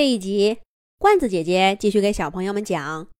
[0.00, 0.62] 这一集，
[0.96, 3.10] 罐子姐姐继续给小朋友们讲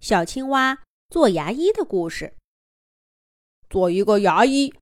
[0.00, 2.36] 小青蛙做牙医的故事。
[3.70, 4.74] 做一个牙医，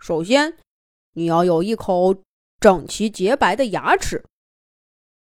[0.00, 0.58] 首先
[1.12, 2.24] 你要有一口
[2.58, 4.24] 整齐洁白的牙齿。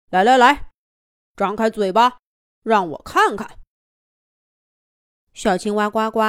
[0.09, 0.72] 来来来，
[1.37, 2.18] 张开嘴巴，
[2.64, 3.61] 让我看看。
[5.32, 6.21] 小青蛙呱呱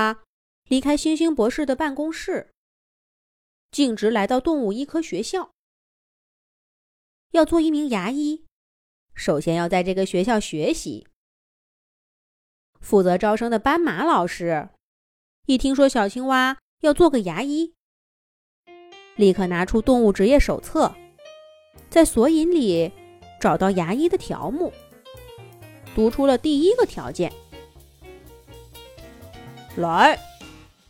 [0.66, 2.54] 离开星星博士的办公室，
[3.72, 5.52] 径直来到动物医科学校，
[7.32, 8.46] 要做一名牙医。
[9.22, 11.06] 首先要在这个学校学习。
[12.80, 14.70] 负责招生的斑马老师
[15.46, 17.76] 一听说小青蛙要做个牙医，
[19.16, 20.96] 立刻拿出动物职业手册，
[21.88, 22.92] 在索引里
[23.40, 24.74] 找到牙医的条目，
[25.94, 27.32] 读出了第一个条件：
[29.76, 30.18] 来，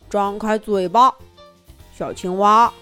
[0.08, 1.14] 张开嘴巴，
[1.94, 2.72] 小青蛙。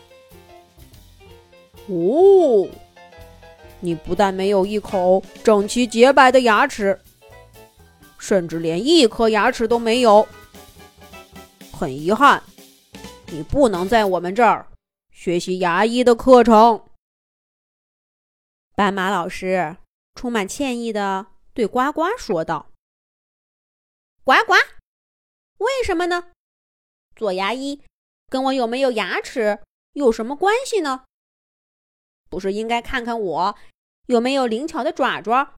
[1.89, 2.69] 哦。
[3.81, 7.01] 你不但没有一口整齐洁白的牙齿，
[8.19, 10.27] 甚至连一颗牙齿都没有。
[11.73, 12.43] 很遗憾，
[13.29, 14.67] 你不能在我们这儿
[15.11, 16.85] 学习牙医的课程。
[18.75, 19.77] 斑马老师
[20.15, 22.71] 充满歉意的对呱呱说道
[24.25, 24.53] ：“呱呱，
[25.59, 26.33] 为什么呢？
[27.17, 27.83] 做牙医
[28.29, 29.59] 跟我有没有牙齿
[29.95, 31.05] 有什么关系呢？
[32.29, 33.57] 不是应该看看我？”
[34.11, 35.53] 有没有灵巧的爪爪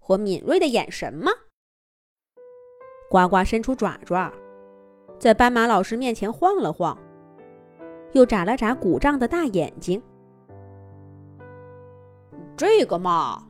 [0.00, 1.30] 和敏锐的眼神吗？
[3.10, 4.32] 呱呱伸出爪爪，
[5.18, 6.96] 在斑马老师面前晃了晃，
[8.12, 10.02] 又眨了眨鼓胀的大眼睛。
[12.56, 13.46] 这个嘛，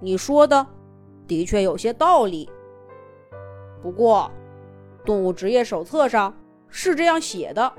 [0.00, 0.66] 你说的
[1.26, 2.48] 的确有些道理。
[3.82, 4.30] 不过，
[5.04, 6.34] 动物职业手册上
[6.70, 7.70] 是这样写的，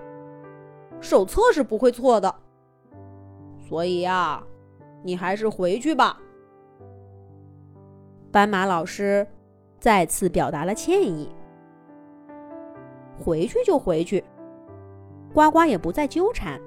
[1.01, 2.35] 手册是不会错的。
[3.67, 4.43] 所以呀。
[5.01, 6.19] 你还是回去吧。
[8.31, 9.25] 斑马老师
[9.79, 11.29] 再次表达了歉意。
[13.17, 14.23] 回去就回去，
[15.33, 16.59] 呱呱也不再纠缠。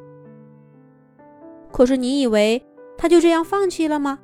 [1.70, 2.62] 可是你以为
[2.98, 4.18] 他就这样放弃了吗？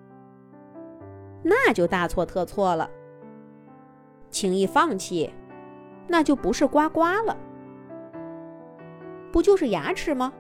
[1.42, 2.90] 那就大错特错了。
[4.30, 5.32] 轻易放弃，
[6.06, 7.36] 那就不是呱呱了。
[9.32, 10.32] 不就是牙齿吗？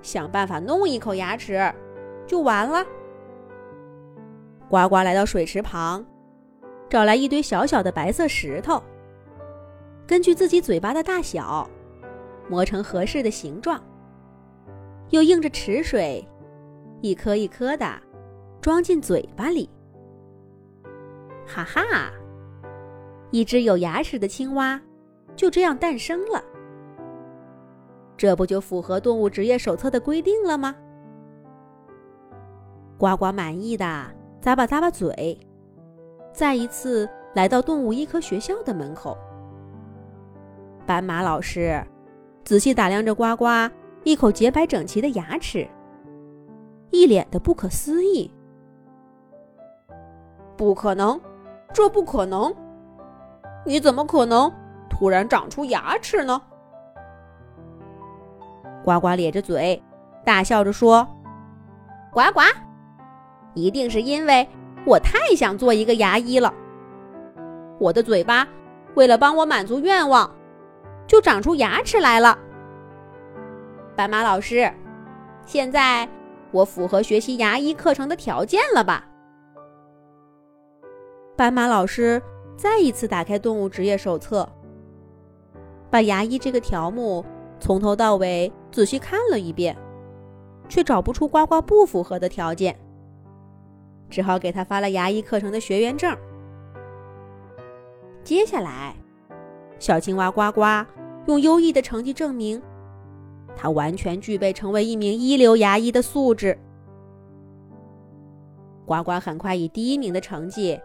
[0.00, 1.72] 想办法弄一口牙齿。
[2.26, 2.84] 就完了。
[4.68, 6.04] 呱呱来到水池旁，
[6.88, 8.82] 找来一堆小小的白色石头，
[10.06, 11.68] 根据自己嘴巴的大小，
[12.48, 13.82] 磨成合适的形状，
[15.10, 16.26] 又映着池水，
[17.00, 17.86] 一颗一颗的
[18.60, 19.68] 装进嘴巴里。
[21.46, 22.10] 哈哈，
[23.30, 24.80] 一只有牙齿的青蛙
[25.36, 26.42] 就这样诞生了。
[28.16, 30.74] 这不就符合动物职业手册的规定了吗？
[33.02, 33.84] 呱呱满意的
[34.40, 35.36] 咂巴咂巴嘴，
[36.32, 39.18] 再一次来到动物医科学校的门口。
[40.86, 41.84] 斑马老师
[42.44, 43.46] 仔细打量着呱呱
[44.04, 45.68] 一口洁白整齐的牙齿，
[46.92, 48.30] 一脸的不可思议
[50.56, 51.20] ：“不可能，
[51.72, 52.54] 这不可能！
[53.66, 54.48] 你怎么可能
[54.88, 56.40] 突然长出牙齿呢？”
[58.86, 59.82] 呱呱咧着嘴，
[60.24, 61.04] 大笑着说
[62.14, 62.40] ：“呱呱。”
[63.54, 64.46] 一定是因为
[64.86, 66.52] 我太想做一个牙医了。
[67.78, 68.46] 我的嘴巴
[68.94, 70.30] 为了帮我满足愿望，
[71.06, 72.38] 就长出牙齿来了。
[73.94, 74.72] 斑马老师，
[75.44, 76.08] 现在
[76.50, 79.06] 我符合学习牙医课程的条件了吧？
[81.36, 82.22] 斑马老师
[82.56, 84.48] 再一次打开动物职业手册，
[85.90, 87.24] 把牙医这个条目
[87.58, 89.76] 从头到尾仔细看了一遍，
[90.68, 92.78] 却找不出呱呱不符合的条件。
[94.12, 96.14] 只好给他发了牙医课程的学员证。
[98.22, 98.94] 接下来，
[99.78, 100.60] 小青蛙呱呱
[101.26, 102.62] 用优异的成绩证明，
[103.56, 106.56] 他完全具备成为一名一流牙医的素质。
[108.84, 110.78] 呱呱很快以第一名的成绩，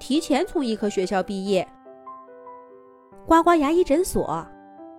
[0.00, 1.68] 提前从医科学校毕业。
[3.26, 4.44] 呱呱牙医诊所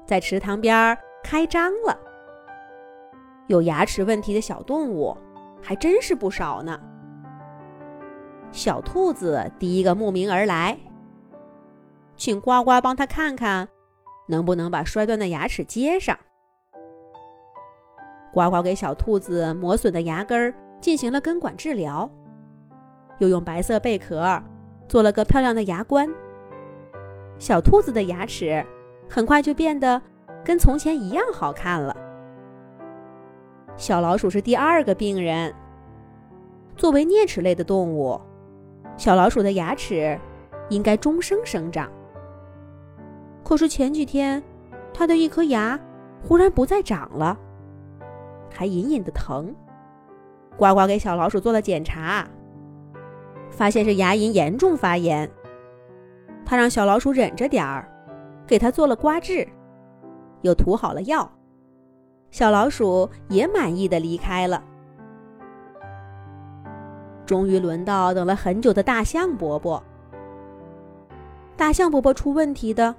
[0.06, 1.98] 在池塘边开张了，
[3.48, 5.18] 有牙齿问题的小动物
[5.62, 6.80] 还真是不少呢。
[8.54, 10.78] 小兔子第一个慕名而来，
[12.16, 13.68] 请呱呱帮他看看，
[14.28, 16.16] 能不能把摔断的牙齿接上。
[18.32, 22.08] 呱呱给小兔子磨损的牙根进行了根管治疗，
[23.18, 24.40] 又用白色贝壳
[24.88, 26.08] 做了个漂亮的牙冠。
[27.40, 28.64] 小兔子的牙齿
[29.10, 30.00] 很快就变得
[30.46, 31.98] 跟从前一样好看了。
[33.76, 35.52] 小老鼠是第二个病人，
[36.78, 38.22] 作为啮齿类的动物。
[38.98, 40.20] 小老鼠的牙齿
[40.70, 41.90] 应该终生生长。
[43.44, 44.42] 可是前几天，
[44.94, 45.80] 它的一颗牙
[46.22, 47.38] 忽然不再长了，
[48.50, 49.54] 还隐隐的疼。
[50.56, 52.28] 呱呱给小老鼠做了检查，
[53.50, 55.30] 发现是牙龈严重发炎。
[56.46, 57.90] 他让小老鼠忍着点儿，
[58.46, 59.48] 给它做了刮治，
[60.42, 61.30] 又涂好了药。
[62.30, 64.64] 小老鼠也满意的离开了。
[67.26, 69.82] 终于轮到等了很久的大象伯伯。
[71.56, 72.96] 大象伯伯出问题的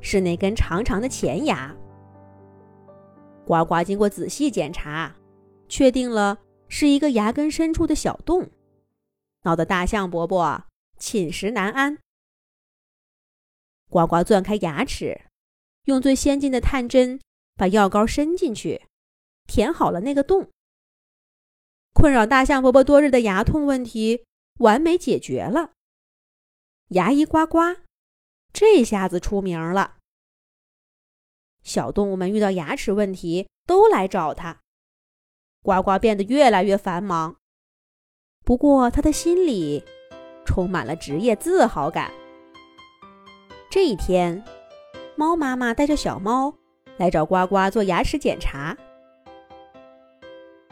[0.00, 1.74] 是那根长长的前牙。
[3.46, 5.14] 呱呱经过仔细检查，
[5.68, 8.50] 确定了是一个牙根深处的小洞，
[9.44, 10.64] 闹得大象伯伯
[10.98, 11.98] 寝食难安。
[13.88, 15.22] 呱呱钻开牙齿，
[15.84, 17.18] 用最先进的探针
[17.56, 18.82] 把药膏伸进去，
[19.46, 20.50] 填好了那个洞。
[22.00, 24.24] 困扰大象伯伯多日的牙痛问题
[24.60, 25.72] 完美解决了。
[26.90, 27.58] 牙医呱呱
[28.52, 29.96] 这下子出名了。
[31.64, 34.60] 小动物们遇到牙齿问题都来找他，
[35.60, 37.38] 呱呱变得越来越繁忙。
[38.44, 39.82] 不过他的心里
[40.46, 42.12] 充满了职业自豪感。
[43.68, 44.40] 这一天，
[45.16, 46.54] 猫妈妈带着小猫
[46.96, 48.78] 来找呱呱做牙齿检查。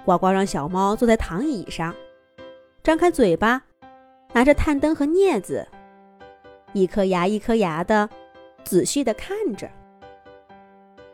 [0.06, 1.93] 呱呱让小猫坐在躺椅上，
[2.81, 3.61] 张开嘴巴，
[4.32, 5.67] 拿着探灯和镊子，
[6.73, 8.08] 一颗牙一颗牙的
[8.62, 9.69] 仔细的看着。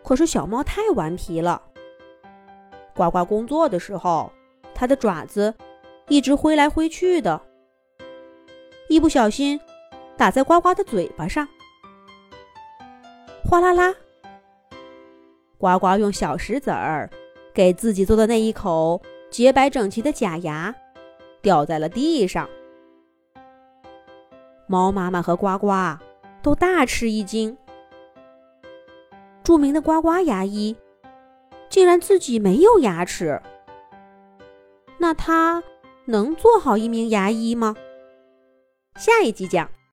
[0.04, 1.62] 可是小猫太顽皮了，
[2.94, 4.30] 呱呱工作的时候，
[4.74, 5.54] 它的爪子
[6.08, 7.40] 一直挥来挥去的，
[8.90, 9.58] 一不小心
[10.18, 11.48] 打在呱呱的嘴巴上。
[13.42, 13.94] 哗啦啦！
[15.56, 17.08] 呱呱用小石子儿
[17.54, 19.00] 给自己做的那一口
[19.30, 20.74] 洁白整齐的假牙
[21.40, 22.48] 掉在了地上。
[24.66, 25.72] 猫妈妈和呱呱
[26.42, 27.56] 都大吃一惊。
[29.44, 30.76] 著名的呱呱牙医
[31.68, 33.40] 竟然自己没有牙齿，
[34.98, 35.62] 那他
[36.04, 37.74] 能做好一名牙医吗？
[38.96, 39.68] 下一集讲。